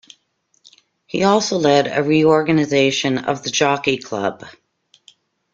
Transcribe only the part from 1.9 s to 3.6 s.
reorganisation of the